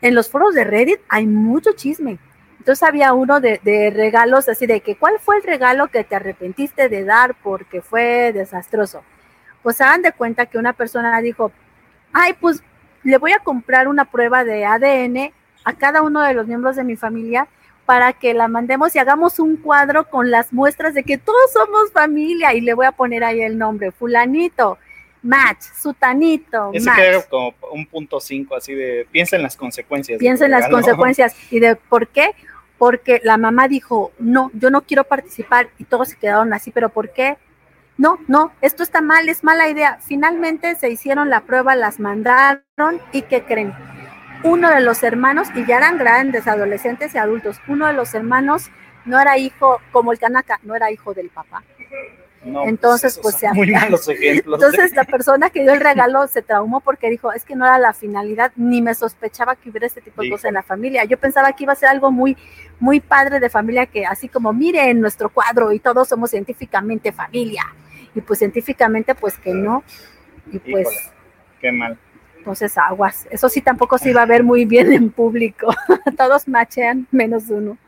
En 0.00 0.14
los 0.14 0.28
foros 0.28 0.54
de 0.54 0.64
Reddit 0.64 1.00
hay 1.08 1.26
mucho 1.26 1.72
chisme. 1.72 2.18
Entonces 2.58 2.82
había 2.84 3.12
uno 3.12 3.40
de, 3.40 3.60
de 3.64 3.90
regalos 3.90 4.48
así 4.48 4.66
de 4.66 4.80
que, 4.80 4.94
¿cuál 4.96 5.18
fue 5.20 5.36
el 5.36 5.42
regalo 5.42 5.88
que 5.88 6.04
te 6.04 6.14
arrepentiste 6.14 6.88
de 6.88 7.04
dar 7.04 7.34
porque 7.42 7.82
fue 7.82 8.32
desastroso? 8.32 9.02
Pues 9.62 9.80
hagan 9.80 10.02
de 10.02 10.12
cuenta 10.12 10.46
que 10.46 10.58
una 10.58 10.72
persona 10.72 11.20
dijo, 11.20 11.52
ay, 12.12 12.34
pues 12.40 12.62
le 13.02 13.18
voy 13.18 13.32
a 13.32 13.38
comprar 13.38 13.88
una 13.88 14.04
prueba 14.04 14.44
de 14.44 14.64
ADN 14.64 15.32
a 15.64 15.72
cada 15.74 16.02
uno 16.02 16.22
de 16.22 16.34
los 16.34 16.46
miembros 16.46 16.76
de 16.76 16.84
mi 16.84 16.96
familia 16.96 17.48
para 17.86 18.12
que 18.12 18.32
la 18.34 18.48
mandemos 18.48 18.94
y 18.94 18.98
hagamos 18.98 19.38
un 19.38 19.56
cuadro 19.56 20.08
con 20.08 20.30
las 20.30 20.52
muestras 20.52 20.94
de 20.94 21.02
que 21.02 21.18
todos 21.18 21.52
somos 21.52 21.90
familia 21.92 22.54
y 22.54 22.60
le 22.60 22.74
voy 22.74 22.86
a 22.86 22.92
poner 22.92 23.24
ahí 23.24 23.42
el 23.42 23.58
nombre, 23.58 23.90
fulanito, 23.90 24.78
match, 25.22 25.62
sutanito, 25.80 26.70
Ese 26.72 26.86
match. 26.86 27.28
como 27.28 27.54
un 27.72 27.86
punto 27.86 28.20
cinco, 28.20 28.54
así 28.54 28.74
de 28.74 29.06
piensa 29.10 29.36
en 29.36 29.42
las 29.42 29.56
consecuencias. 29.56 30.18
Piensa 30.18 30.44
en 30.44 30.52
las 30.52 30.68
consecuencias 30.70 31.36
y 31.50 31.60
de 31.60 31.76
por 31.76 32.08
qué, 32.08 32.30
porque 32.78 33.20
la 33.24 33.36
mamá 33.36 33.68
dijo, 33.68 34.12
no, 34.18 34.50
yo 34.54 34.70
no 34.70 34.82
quiero 34.82 35.04
participar 35.04 35.68
y 35.78 35.84
todos 35.84 36.10
se 36.10 36.16
quedaron 36.16 36.52
así, 36.52 36.70
pero 36.70 36.88
¿por 36.88 37.12
qué? 37.12 37.36
No, 38.02 38.18
no, 38.26 38.50
esto 38.62 38.82
está 38.82 39.00
mal, 39.00 39.28
es 39.28 39.44
mala 39.44 39.68
idea. 39.68 39.98
Finalmente 40.00 40.74
se 40.74 40.90
hicieron 40.90 41.30
la 41.30 41.42
prueba, 41.42 41.76
las 41.76 42.00
mandaron 42.00 42.60
y 43.12 43.22
¿qué 43.22 43.44
creen? 43.44 43.72
Uno 44.42 44.70
de 44.70 44.80
los 44.80 45.04
hermanos, 45.04 45.46
y 45.54 45.64
ya 45.66 45.76
eran 45.76 45.98
grandes, 45.98 46.48
adolescentes 46.48 47.14
y 47.14 47.18
adultos, 47.18 47.60
uno 47.68 47.86
de 47.86 47.92
los 47.92 48.12
hermanos 48.12 48.70
no 49.04 49.20
era 49.20 49.38
hijo, 49.38 49.80
como 49.92 50.10
el 50.10 50.18
Kanaka, 50.18 50.58
no 50.64 50.74
era 50.74 50.90
hijo 50.90 51.14
del 51.14 51.28
papá. 51.28 51.62
No, 52.44 52.64
Entonces, 52.64 53.20
pues, 53.22 53.36
se- 53.36 53.52
muy 53.52 53.70
malos 53.70 54.08
ejemplos. 54.08 54.60
Entonces 54.60 54.96
la 54.96 55.04
persona 55.04 55.48
que 55.50 55.62
dio 55.62 55.72
el 55.72 55.80
regalo 55.80 56.26
se 56.26 56.42
traumó 56.42 56.80
porque 56.80 57.08
dijo, 57.08 57.32
es 57.32 57.44
que 57.44 57.54
no 57.54 57.64
era 57.64 57.78
la 57.78 57.92
finalidad, 57.92 58.50
ni 58.56 58.82
me 58.82 58.94
sospechaba 58.94 59.54
que 59.54 59.70
hubiera 59.70 59.86
este 59.86 60.00
tipo 60.00 60.22
de 60.22 60.30
cosas 60.30 60.46
en 60.46 60.54
la 60.54 60.64
familia. 60.64 61.04
Yo 61.04 61.18
pensaba 61.18 61.52
que 61.52 61.62
iba 61.62 61.72
a 61.72 61.76
ser 61.76 61.90
algo 61.90 62.10
muy, 62.10 62.36
muy 62.80 62.98
padre 62.98 63.38
de 63.38 63.48
familia, 63.48 63.86
que 63.86 64.04
así 64.06 64.28
como 64.28 64.52
miren 64.52 65.00
nuestro 65.00 65.28
cuadro 65.28 65.70
y 65.70 65.78
todos 65.78 66.08
somos 66.08 66.30
científicamente 66.30 67.12
familia. 67.12 67.62
Y 68.14 68.20
pues 68.20 68.38
científicamente 68.38 69.14
pues 69.14 69.38
que 69.38 69.52
no. 69.54 69.82
Y 70.50 70.58
pues 70.58 70.88
Híjole, 70.88 71.12
qué 71.60 71.72
mal. 71.72 71.98
entonces 72.38 72.76
aguas. 72.76 73.26
Eso 73.30 73.48
sí 73.48 73.60
tampoco 73.60 73.98
se 73.98 74.10
iba 74.10 74.22
a 74.22 74.26
ver 74.26 74.42
muy 74.42 74.64
bien 74.64 74.92
en 74.92 75.10
público. 75.10 75.74
Todos 76.18 76.48
machean 76.48 77.06
menos 77.10 77.44
uno. 77.48 77.78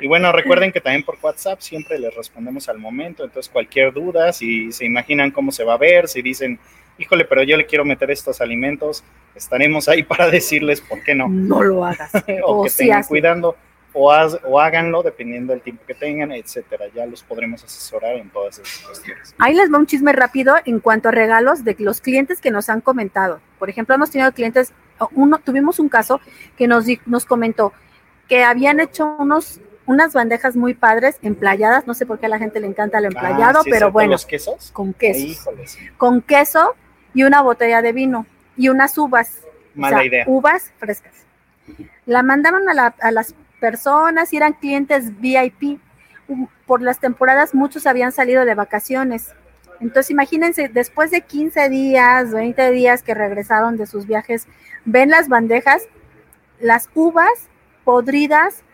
Y 0.00 0.06
bueno, 0.08 0.32
recuerden 0.32 0.72
que 0.72 0.80
también 0.80 1.04
por 1.04 1.16
WhatsApp 1.22 1.60
siempre 1.60 1.98
les 1.98 2.14
respondemos 2.14 2.68
al 2.68 2.78
momento, 2.78 3.24
entonces 3.24 3.50
cualquier 3.52 3.92
duda, 3.92 4.32
si 4.32 4.72
se 4.72 4.84
imaginan 4.84 5.30
cómo 5.30 5.52
se 5.52 5.62
va 5.62 5.74
a 5.74 5.78
ver, 5.78 6.08
si 6.08 6.22
dicen, 6.22 6.58
híjole, 6.98 7.24
pero 7.24 7.42
yo 7.44 7.56
le 7.56 7.66
quiero 7.66 7.84
meter 7.84 8.10
estos 8.10 8.40
alimentos, 8.40 9.04
estaremos 9.34 9.88
ahí 9.88 10.02
para 10.02 10.28
decirles 10.28 10.80
por 10.80 11.02
qué 11.02 11.14
no, 11.14 11.28
No 11.28 11.62
lo 11.62 11.84
hagas. 11.84 12.10
o 12.44 12.60
O 12.60 12.64
que 12.64 12.70
sí 12.70 12.78
tengan 12.78 13.04
cuidando, 13.04 13.56
o, 13.94 14.10
haz- 14.10 14.40
o 14.44 14.58
háganlo 14.60 15.02
dependiendo 15.02 15.52
del 15.52 15.60
tiempo 15.62 15.84
que 15.86 15.94
tengan, 15.94 16.32
etcétera. 16.32 16.86
Ya 16.94 17.04
los 17.06 17.22
podremos 17.22 17.62
asesorar 17.64 18.16
en 18.16 18.30
todas 18.30 18.58
esas 18.58 18.86
cuestiones. 18.86 19.34
Ahí 19.38 19.54
les 19.54 19.72
va 19.72 19.78
un 19.78 19.86
chisme 19.86 20.12
rápido 20.12 20.54
en 20.64 20.80
cuanto 20.80 21.08
a 21.08 21.12
regalos 21.12 21.64
de 21.64 21.76
los 21.78 22.00
clientes 22.00 22.40
que 22.40 22.50
nos 22.50 22.68
han 22.70 22.80
comentado. 22.80 23.40
Por 23.58 23.68
ejemplo, 23.70 23.94
hemos 23.94 24.10
tenido 24.10 24.32
clientes, 24.32 24.72
uno, 25.12 25.38
tuvimos 25.38 25.78
un 25.78 25.88
caso 25.88 26.20
que 26.56 26.66
nos, 26.66 26.86
nos 27.06 27.24
comentó 27.26 27.72
que 28.28 28.44
habían 28.44 28.80
hecho 28.80 29.16
unos, 29.18 29.60
unas 29.84 30.14
bandejas 30.14 30.56
muy 30.56 30.74
padres, 30.74 31.18
emplayadas, 31.22 31.86
no 31.86 31.92
sé 31.92 32.06
por 32.06 32.18
qué 32.18 32.26
a 32.26 32.28
la 32.30 32.38
gente 32.38 32.60
le 32.60 32.68
encanta 32.68 32.98
el 32.98 33.06
emplayado, 33.06 33.58
Ah, 33.60 33.62
sí, 33.64 33.70
pero 33.70 33.90
bueno, 33.92 34.12
¿Los 34.12 34.24
quesos? 34.24 34.70
con 34.72 34.94
queso. 34.94 35.18
Híjole, 35.26 35.66
sí. 35.66 35.80
Con 35.98 36.22
queso 36.22 36.74
y 37.12 37.24
una 37.24 37.42
botella 37.42 37.82
de 37.82 37.92
vino 37.92 38.24
y 38.56 38.68
unas 38.70 38.96
uvas. 38.96 39.40
o 39.76 39.80
Mala 39.80 39.98
sea, 39.98 40.06
idea. 40.06 40.24
Uvas 40.28 40.72
frescas. 40.78 41.12
La 42.06 42.22
mandaron 42.22 42.68
a, 42.68 42.74
la- 42.74 42.94
a 43.00 43.10
las 43.10 43.34
personas 43.62 44.32
y 44.32 44.36
eran 44.36 44.54
clientes 44.54 45.20
VIP. 45.20 45.78
Por 46.66 46.82
las 46.82 46.98
temporadas 46.98 47.54
muchos 47.54 47.86
habían 47.86 48.10
salido 48.10 48.44
de 48.44 48.56
vacaciones. 48.56 49.34
Entonces 49.80 50.10
imagínense, 50.10 50.68
después 50.68 51.12
de 51.12 51.20
15 51.20 51.68
días, 51.68 52.32
20 52.32 52.72
días 52.72 53.04
que 53.04 53.14
regresaron 53.14 53.76
de 53.76 53.86
sus 53.86 54.06
viajes, 54.06 54.48
ven 54.84 55.10
las 55.10 55.28
bandejas, 55.28 55.84
las 56.58 56.90
uvas 56.94 57.48
podridas 57.84 58.64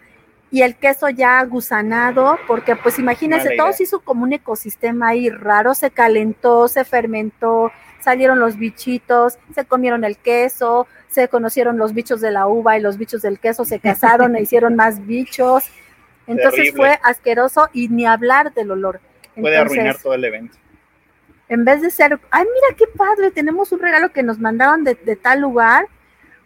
y 0.50 0.62
el 0.62 0.74
queso 0.76 1.10
ya 1.10 1.44
gusanado, 1.44 2.38
porque 2.46 2.74
pues 2.74 2.98
imagínense, 2.98 3.56
todo 3.58 3.72
se 3.74 3.82
hizo 3.82 4.00
como 4.00 4.24
un 4.24 4.32
ecosistema 4.32 5.08
ahí 5.08 5.28
raro, 5.28 5.74
se 5.74 5.90
calentó, 5.90 6.66
se 6.68 6.84
fermentó, 6.86 7.70
salieron 8.00 8.38
los 8.38 8.56
bichitos, 8.56 9.38
se 9.54 9.64
comieron 9.64 10.04
el 10.04 10.16
queso, 10.16 10.86
se 11.08 11.28
conocieron 11.28 11.78
los 11.78 11.94
bichos 11.94 12.20
de 12.20 12.30
la 12.30 12.46
uva 12.46 12.76
y 12.76 12.80
los 12.80 12.98
bichos 12.98 13.22
del 13.22 13.38
queso, 13.38 13.64
se 13.64 13.80
casaron 13.80 14.36
e 14.36 14.42
hicieron 14.42 14.76
más 14.76 15.06
bichos. 15.06 15.64
Entonces 16.26 16.72
Terrible. 16.72 16.76
fue 16.76 16.98
asqueroso 17.02 17.68
y 17.72 17.88
ni 17.88 18.06
hablar 18.06 18.52
del 18.54 18.70
olor. 18.70 19.00
Puede 19.34 19.56
Entonces, 19.56 19.78
arruinar 19.78 20.02
todo 20.02 20.14
el 20.14 20.24
evento. 20.24 20.56
en 21.48 21.64
vez 21.64 21.80
de 21.80 21.90
ser, 21.90 22.18
ay, 22.30 22.44
mira 22.44 22.76
qué 22.76 22.84
padre, 22.86 23.30
tenemos 23.30 23.72
un 23.72 23.80
regalo 23.80 24.12
que 24.12 24.22
nos 24.22 24.38
mandaron 24.38 24.84
de, 24.84 24.94
de 24.94 25.16
tal 25.16 25.40
lugar, 25.40 25.86